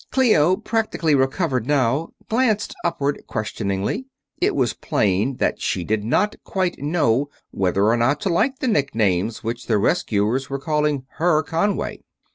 [0.09, 4.07] Clio, practically recovered now, glanced upward questioningly.
[4.39, 8.67] It was plain that she did not quite know whether or not to like the
[8.67, 12.01] nicknames which the rescuers were calling her Conway.